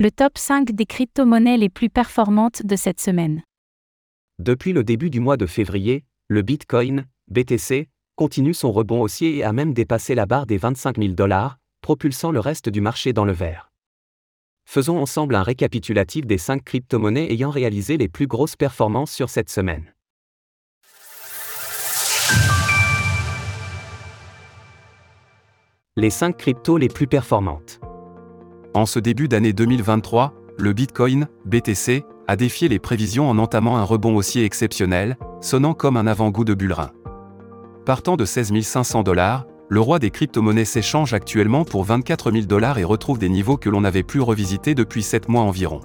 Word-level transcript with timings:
Le 0.00 0.10
top 0.10 0.38
5 0.38 0.72
des 0.72 0.86
crypto-monnaies 0.86 1.56
les 1.56 1.68
plus 1.68 1.88
performantes 1.88 2.66
de 2.66 2.74
cette 2.74 3.00
semaine. 3.00 3.44
Depuis 4.40 4.72
le 4.72 4.82
début 4.82 5.08
du 5.08 5.20
mois 5.20 5.36
de 5.36 5.46
février, 5.46 6.04
le 6.26 6.42
Bitcoin, 6.42 7.06
BTC, 7.30 7.88
continue 8.16 8.54
son 8.54 8.72
rebond 8.72 9.02
haussier 9.02 9.36
et 9.36 9.44
a 9.44 9.52
même 9.52 9.72
dépassé 9.72 10.16
la 10.16 10.26
barre 10.26 10.46
des 10.46 10.56
25 10.56 10.98
000 10.98 11.12
dollars, 11.12 11.58
propulsant 11.80 12.32
le 12.32 12.40
reste 12.40 12.68
du 12.68 12.80
marché 12.80 13.12
dans 13.12 13.24
le 13.24 13.30
vert. 13.30 13.70
Faisons 14.64 14.98
ensemble 14.98 15.36
un 15.36 15.44
récapitulatif 15.44 16.26
des 16.26 16.38
5 16.38 16.64
crypto-monnaies 16.64 17.30
ayant 17.32 17.50
réalisé 17.50 17.96
les 17.96 18.08
plus 18.08 18.26
grosses 18.26 18.56
performances 18.56 19.12
sur 19.12 19.30
cette 19.30 19.48
semaine. 19.48 19.94
Les 25.96 26.10
5 26.10 26.36
cryptos 26.36 26.78
les 26.78 26.88
plus 26.88 27.06
performantes. 27.06 27.78
En 28.74 28.86
ce 28.86 28.98
début 28.98 29.28
d'année 29.28 29.52
2023, 29.52 30.34
le 30.58 30.72
Bitcoin, 30.72 31.28
BTC, 31.44 32.04
a 32.26 32.34
défié 32.34 32.68
les 32.68 32.80
prévisions 32.80 33.30
en 33.30 33.38
entamant 33.38 33.76
un 33.76 33.84
rebond 33.84 34.16
haussier 34.16 34.44
exceptionnel, 34.44 35.16
sonnant 35.40 35.74
comme 35.74 35.96
un 35.96 36.08
avant-goût 36.08 36.44
de 36.44 36.54
bullerin. 36.54 36.90
Partant 37.86 38.16
de 38.16 38.24
16 38.24 38.60
500 38.62 39.04
dollars, 39.04 39.46
le 39.68 39.80
roi 39.80 40.00
des 40.00 40.10
crypto-monnaies 40.10 40.64
s'échange 40.64 41.14
actuellement 41.14 41.64
pour 41.64 41.84
24 41.84 42.32
000 42.32 42.46
dollars 42.46 42.78
et 42.78 42.84
retrouve 42.84 43.18
des 43.20 43.28
niveaux 43.28 43.56
que 43.56 43.70
l'on 43.70 43.82
n'avait 43.82 44.02
plus 44.02 44.20
revisités 44.20 44.74
depuis 44.74 45.04
7 45.04 45.28
mois 45.28 45.42
environ. 45.42 45.80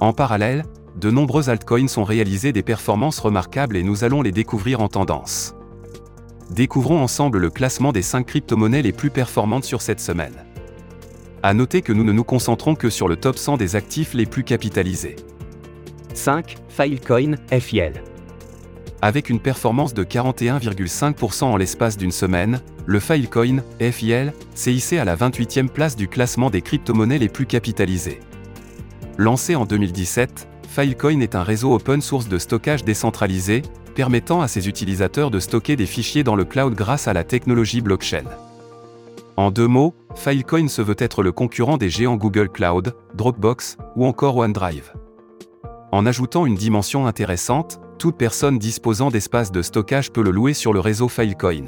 En 0.00 0.12
parallèle, 0.12 0.64
de 1.00 1.12
nombreux 1.12 1.48
altcoins 1.48 1.96
ont 1.96 2.04
réalisé 2.04 2.52
des 2.52 2.64
performances 2.64 3.20
remarquables 3.20 3.76
et 3.76 3.84
nous 3.84 4.02
allons 4.02 4.20
les 4.20 4.32
découvrir 4.32 4.80
en 4.80 4.88
tendance. 4.88 5.54
Découvrons 6.50 7.00
ensemble 7.00 7.38
le 7.38 7.50
classement 7.50 7.92
des 7.92 8.02
5 8.02 8.26
crypto-monnaies 8.26 8.82
les 8.82 8.92
plus 8.92 9.10
performantes 9.10 9.64
sur 9.64 9.80
cette 9.80 10.00
semaine. 10.00 10.34
À 11.46 11.52
noter 11.52 11.82
que 11.82 11.92
nous 11.92 12.04
ne 12.04 12.12
nous 12.12 12.24
concentrons 12.24 12.74
que 12.74 12.88
sur 12.88 13.06
le 13.06 13.16
top 13.16 13.36
100 13.36 13.58
des 13.58 13.76
actifs 13.76 14.14
les 14.14 14.24
plus 14.24 14.44
capitalisés. 14.44 15.16
5. 16.14 16.56
Filecoin, 16.70 17.34
FIL. 17.60 17.92
Avec 19.02 19.28
une 19.28 19.40
performance 19.40 19.92
de 19.92 20.04
41,5% 20.04 21.44
en 21.44 21.58
l'espace 21.58 21.98
d'une 21.98 22.12
semaine, 22.12 22.62
le 22.86 22.98
Filecoin, 22.98 23.62
FIL, 23.78 24.32
s'est 24.54 24.72
hissé 24.72 24.96
à 24.96 25.04
la 25.04 25.16
28e 25.16 25.68
place 25.68 25.96
du 25.96 26.08
classement 26.08 26.48
des 26.48 26.62
crypto-monnaies 26.62 27.18
les 27.18 27.28
plus 27.28 27.44
capitalisées. 27.44 28.20
Lancé 29.18 29.54
en 29.54 29.66
2017, 29.66 30.48
Filecoin 30.66 31.20
est 31.20 31.34
un 31.34 31.42
réseau 31.42 31.74
open 31.74 32.00
source 32.00 32.26
de 32.26 32.38
stockage 32.38 32.84
décentralisé, 32.84 33.60
permettant 33.94 34.40
à 34.40 34.48
ses 34.48 34.66
utilisateurs 34.66 35.30
de 35.30 35.40
stocker 35.40 35.76
des 35.76 35.84
fichiers 35.84 36.24
dans 36.24 36.36
le 36.36 36.46
cloud 36.46 36.74
grâce 36.74 37.06
à 37.06 37.12
la 37.12 37.22
technologie 37.22 37.82
blockchain. 37.82 38.24
En 39.36 39.50
deux 39.50 39.66
mots, 39.66 39.94
Filecoin 40.14 40.68
se 40.68 40.80
veut 40.80 40.94
être 40.98 41.22
le 41.22 41.32
concurrent 41.32 41.76
des 41.76 41.90
géants 41.90 42.16
Google 42.16 42.48
Cloud, 42.48 42.94
Dropbox 43.14 43.76
ou 43.96 44.06
encore 44.06 44.36
OneDrive. 44.36 44.92
En 45.90 46.06
ajoutant 46.06 46.46
une 46.46 46.54
dimension 46.54 47.06
intéressante, 47.06 47.80
toute 47.98 48.16
personne 48.16 48.58
disposant 48.58 49.10
d'espace 49.10 49.50
de 49.50 49.62
stockage 49.62 50.12
peut 50.12 50.22
le 50.22 50.30
louer 50.30 50.54
sur 50.54 50.72
le 50.72 50.80
réseau 50.80 51.08
Filecoin. 51.08 51.66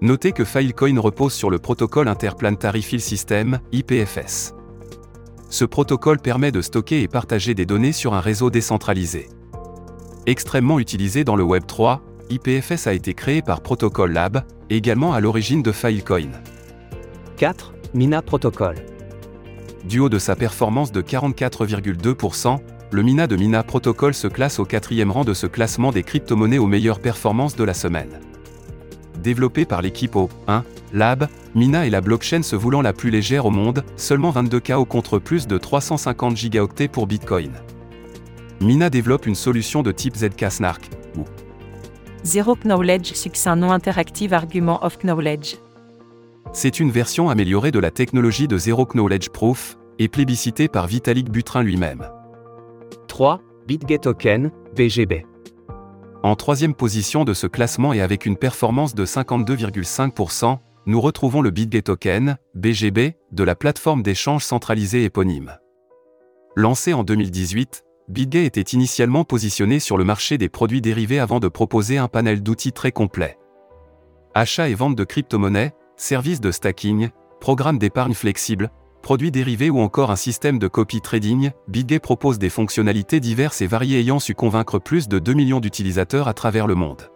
Notez 0.00 0.32
que 0.32 0.44
Filecoin 0.44 1.00
repose 1.00 1.32
sur 1.32 1.50
le 1.50 1.58
protocole 1.58 2.08
Interplanetary 2.08 2.82
File 2.82 3.00
System, 3.00 3.58
IPFS. 3.72 4.54
Ce 5.48 5.64
protocole 5.64 6.18
permet 6.18 6.52
de 6.52 6.60
stocker 6.60 7.02
et 7.02 7.08
partager 7.08 7.54
des 7.54 7.66
données 7.66 7.92
sur 7.92 8.14
un 8.14 8.20
réseau 8.20 8.50
décentralisé. 8.50 9.28
Extrêmement 10.26 10.78
utilisé 10.78 11.24
dans 11.24 11.36
le 11.36 11.44
Web 11.44 11.66
3, 11.66 12.00
IPFS 12.30 12.86
a 12.86 12.92
été 12.92 13.14
créé 13.14 13.42
par 13.42 13.60
Protocol 13.62 14.12
Lab, 14.12 14.44
également 14.70 15.12
à 15.12 15.20
l'origine 15.20 15.62
de 15.62 15.72
Filecoin. 15.72 16.30
4. 17.42 17.74
Mina 17.92 18.22
Protocol. 18.22 18.76
Du 19.84 19.98
haut 19.98 20.08
de 20.08 20.20
sa 20.20 20.36
performance 20.36 20.92
de 20.92 21.02
44,2%, 21.02 22.60
le 22.92 23.02
Mina 23.02 23.26
de 23.26 23.34
Mina 23.34 23.64
Protocol 23.64 24.14
se 24.14 24.28
classe 24.28 24.60
au 24.60 24.64
quatrième 24.64 25.10
rang 25.10 25.24
de 25.24 25.34
ce 25.34 25.48
classement 25.48 25.90
des 25.90 26.04
crypto-monnaies 26.04 26.58
aux 26.58 26.68
meilleures 26.68 27.00
performances 27.00 27.56
de 27.56 27.64
la 27.64 27.74
semaine. 27.74 28.20
Développé 29.20 29.64
par 29.64 29.82
l'équipe 29.82 30.14
O1 30.14 30.62
Lab, 30.92 31.26
Mina 31.56 31.84
est 31.84 31.90
la 31.90 32.00
blockchain 32.00 32.42
se 32.42 32.54
voulant 32.54 32.80
la 32.80 32.92
plus 32.92 33.10
légère 33.10 33.44
au 33.44 33.50
monde, 33.50 33.82
seulement 33.96 34.30
22 34.30 34.60
KO 34.60 34.84
contre 34.84 35.18
plus 35.18 35.48
de 35.48 35.58
350 35.58 36.36
gigaoctets 36.36 36.86
pour 36.86 37.08
Bitcoin. 37.08 37.50
Mina 38.60 38.88
développe 38.88 39.26
une 39.26 39.34
solution 39.34 39.82
de 39.82 39.90
type 39.90 40.14
ZK-SNARK, 40.14 40.90
ou 41.18 41.24
Zero 42.22 42.54
Knowledge 42.54 43.14
Succinct 43.14 43.56
Non 43.56 43.72
Interactive 43.72 44.32
Argument 44.32 44.84
of 44.84 44.98
Knowledge. 45.00 45.56
C'est 46.54 46.80
une 46.80 46.90
version 46.90 47.30
améliorée 47.30 47.70
de 47.70 47.78
la 47.78 47.90
technologie 47.90 48.46
de 48.46 48.58
Zero 48.58 48.84
Knowledge 48.84 49.30
Proof, 49.30 49.78
et 49.98 50.08
plébiscitée 50.08 50.68
par 50.68 50.86
Vitalik 50.86 51.30
Buterin 51.30 51.62
lui-même. 51.62 52.08
3. 53.08 53.40
BitGet 53.66 53.98
Token, 53.98 54.50
BGB. 54.76 55.24
En 56.22 56.36
troisième 56.36 56.74
position 56.74 57.24
de 57.24 57.32
ce 57.32 57.46
classement 57.46 57.92
et 57.92 58.00
avec 58.00 58.26
une 58.26 58.36
performance 58.36 58.94
de 58.94 59.06
52,5%, 59.06 60.58
nous 60.86 61.00
retrouvons 61.00 61.40
le 61.40 61.50
BitGet 61.50 61.82
Token, 61.82 62.36
BGB, 62.54 63.14
de 63.30 63.44
la 63.44 63.54
plateforme 63.54 64.02
d'échange 64.02 64.44
centralisée 64.44 65.04
éponyme. 65.04 65.56
Lancé 66.54 66.92
en 66.92 67.02
2018, 67.02 67.84
BitGet 68.08 68.44
était 68.44 68.60
initialement 68.60 69.24
positionné 69.24 69.80
sur 69.80 69.96
le 69.96 70.04
marché 70.04 70.36
des 70.36 70.50
produits 70.50 70.82
dérivés 70.82 71.18
avant 71.18 71.40
de 71.40 71.48
proposer 71.48 71.96
un 71.96 72.08
panel 72.08 72.42
d'outils 72.42 72.72
très 72.72 72.92
complet. 72.92 73.38
Achat 74.34 74.68
et 74.68 74.74
vente 74.74 74.96
de 74.96 75.04
crypto-monnaies, 75.04 75.72
services 76.02 76.40
de 76.40 76.50
stacking, 76.50 77.10
programmes 77.40 77.78
d'épargne 77.78 78.14
flexible, 78.14 78.70
produits 79.02 79.30
dérivés 79.30 79.70
ou 79.70 79.80
encore 79.80 80.10
un 80.10 80.16
système 80.16 80.58
de 80.58 80.66
copy 80.66 81.00
trading, 81.00 81.52
BitGay 81.68 82.00
propose 82.00 82.40
des 82.40 82.50
fonctionnalités 82.50 83.20
diverses 83.20 83.62
et 83.62 83.68
variées 83.68 84.00
ayant 84.00 84.18
su 84.18 84.34
convaincre 84.34 84.80
plus 84.80 85.08
de 85.08 85.20
2 85.20 85.32
millions 85.32 85.60
d'utilisateurs 85.60 86.26
à 86.26 86.34
travers 86.34 86.66
le 86.66 86.74
monde. 86.74 87.08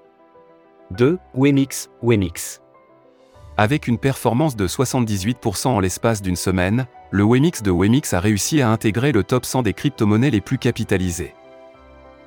2. 0.92 1.18
Wemix, 1.34 1.90
Wemix. 2.00 2.60
Avec 3.56 3.88
une 3.88 3.98
performance 3.98 4.54
de 4.54 4.68
78% 4.68 5.66
en 5.66 5.80
l'espace 5.80 6.22
d'une 6.22 6.36
semaine, 6.36 6.86
le 7.10 7.24
Wemix 7.24 7.62
de 7.62 7.72
Wemix 7.72 8.14
a 8.14 8.20
réussi 8.20 8.60
à 8.60 8.70
intégrer 8.70 9.10
le 9.10 9.24
top 9.24 9.46
100 9.46 9.62
des 9.62 9.72
crypto-monnaies 9.72 10.30
les 10.30 10.40
plus 10.40 10.58
capitalisées. 10.58 11.34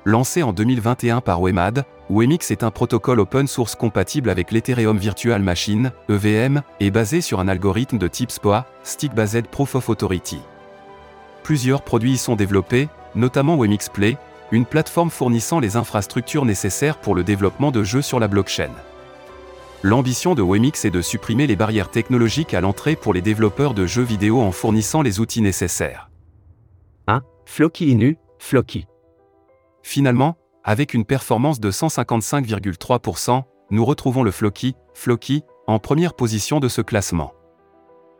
Lancé 0.06 0.42
en 0.42 0.54
2021 0.54 1.20
par 1.20 1.42
Wemad, 1.42 1.84
Wemix 2.08 2.50
est 2.50 2.64
un 2.64 2.70
protocole 2.70 3.20
open 3.20 3.46
source 3.46 3.74
compatible 3.74 4.30
avec 4.30 4.50
l'Ethereum 4.50 4.96
Virtual 4.96 5.42
Machine, 5.42 5.92
EVM, 6.08 6.62
et 6.80 6.90
basé 6.90 7.20
sur 7.20 7.38
un 7.38 7.48
algorithme 7.48 7.98
de 7.98 8.08
type 8.08 8.30
SPOA, 8.30 8.66
Stick 8.82 9.14
Based 9.14 9.46
Proof 9.48 9.74
of 9.74 9.90
Authority. 9.90 10.38
Plusieurs 11.42 11.82
produits 11.82 12.12
y 12.12 12.16
sont 12.16 12.34
développés, 12.34 12.88
notamment 13.14 13.56
Wemix 13.58 13.90
Play, 13.90 14.16
une 14.52 14.64
plateforme 14.64 15.10
fournissant 15.10 15.60
les 15.60 15.76
infrastructures 15.76 16.46
nécessaires 16.46 16.96
pour 16.96 17.14
le 17.14 17.22
développement 17.22 17.70
de 17.70 17.82
jeux 17.82 18.02
sur 18.02 18.18
la 18.18 18.26
blockchain. 18.26 18.70
L'ambition 19.82 20.34
de 20.34 20.42
Wemix 20.42 20.86
est 20.86 20.90
de 20.90 21.02
supprimer 21.02 21.46
les 21.46 21.56
barrières 21.56 21.90
technologiques 21.90 22.54
à 22.54 22.62
l'entrée 22.62 22.96
pour 22.96 23.12
les 23.12 23.22
développeurs 23.22 23.74
de 23.74 23.84
jeux 23.84 24.02
vidéo 24.02 24.40
en 24.40 24.50
fournissant 24.50 25.02
les 25.02 25.20
outils 25.20 25.42
nécessaires. 25.42 26.10
1. 27.06 27.20
Floki 27.44 27.90
Inu, 27.90 28.16
Floki. 28.38 28.86
Finalement, 29.82 30.36
avec 30.64 30.94
une 30.94 31.04
performance 31.04 31.60
de 31.60 31.70
155,3%, 31.70 33.42
nous 33.70 33.84
retrouvons 33.84 34.22
le 34.22 34.30
Floki, 34.30 34.74
Floki, 34.94 35.42
en 35.66 35.78
première 35.78 36.14
position 36.14 36.60
de 36.60 36.68
ce 36.68 36.82
classement. 36.82 37.32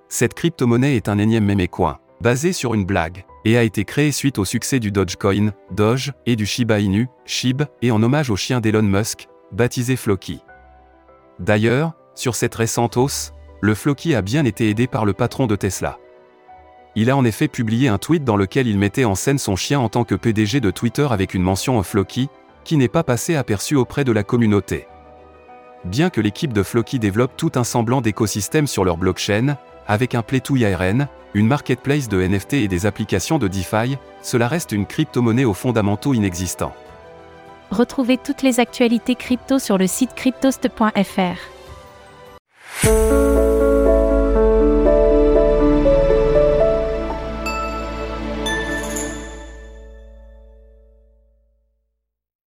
Cette 0.08 0.34
crypto-monnaie 0.34 0.96
est 0.96 1.08
un 1.08 1.18
énième 1.18 1.44
mémécoin, 1.44 1.98
basé 2.20 2.52
sur 2.52 2.74
une 2.74 2.84
blague, 2.84 3.24
et 3.44 3.56
a 3.56 3.62
été 3.62 3.84
créée 3.84 4.12
suite 4.12 4.38
au 4.38 4.44
succès 4.44 4.80
du 4.80 4.90
Dogecoin, 4.90 5.52
Doge, 5.70 6.12
et 6.26 6.36
du 6.36 6.46
Shiba 6.46 6.80
Inu, 6.80 7.08
Shib, 7.24 7.62
et 7.82 7.90
en 7.90 8.02
hommage 8.02 8.30
au 8.30 8.36
chien 8.36 8.60
d'Elon 8.60 8.82
Musk, 8.82 9.28
baptisé 9.52 9.96
Floki. 9.96 10.40
D'ailleurs, 11.38 11.92
sur 12.14 12.34
cette 12.34 12.54
récente 12.54 12.96
hausse, 12.96 13.32
le 13.60 13.74
Floki 13.74 14.14
a 14.14 14.22
bien 14.22 14.44
été 14.44 14.68
aidé 14.68 14.86
par 14.86 15.04
le 15.04 15.12
patron 15.12 15.46
de 15.46 15.56
Tesla. 15.56 15.99
Il 16.96 17.08
a 17.08 17.16
en 17.16 17.24
effet 17.24 17.46
publié 17.46 17.88
un 17.88 17.98
tweet 17.98 18.24
dans 18.24 18.36
lequel 18.36 18.66
il 18.66 18.78
mettait 18.78 19.04
en 19.04 19.14
scène 19.14 19.38
son 19.38 19.54
chien 19.54 19.78
en 19.78 19.88
tant 19.88 20.04
que 20.04 20.16
PDG 20.16 20.60
de 20.60 20.70
Twitter 20.70 21.06
avec 21.10 21.34
une 21.34 21.42
mention 21.42 21.78
au 21.78 21.82
Floki, 21.82 22.28
qui 22.64 22.76
n'est 22.76 22.88
pas 22.88 23.04
passé 23.04 23.36
aperçu 23.36 23.76
auprès 23.76 24.04
de 24.04 24.12
la 24.12 24.24
communauté. 24.24 24.86
Bien 25.84 26.10
que 26.10 26.20
l'équipe 26.20 26.52
de 26.52 26.62
Floki 26.62 26.98
développe 26.98 27.36
tout 27.36 27.52
un 27.54 27.64
semblant 27.64 28.00
d'écosystème 28.00 28.66
sur 28.66 28.84
leur 28.84 28.96
blockchain, 28.96 29.56
avec 29.86 30.14
un 30.14 30.20
Play2 30.20 30.58
IRN, 30.58 31.08
une 31.32 31.46
marketplace 31.46 32.08
de 32.08 32.20
NFT 32.20 32.54
et 32.54 32.68
des 32.68 32.86
applications 32.86 33.38
de 33.38 33.48
DeFi, 33.48 33.96
cela 34.20 34.48
reste 34.48 34.72
une 34.72 34.84
crypto-monnaie 34.84 35.44
aux 35.44 35.54
fondamentaux 35.54 36.12
inexistants. 36.12 36.74
Retrouvez 37.70 38.18
toutes 38.18 38.42
les 38.42 38.58
actualités 38.58 39.14
crypto 39.14 39.60
sur 39.60 39.78
le 39.78 39.86
site 39.86 40.14
cryptost.fr. 40.14 41.59